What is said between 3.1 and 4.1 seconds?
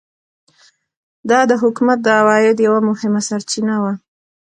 سرچینه وه.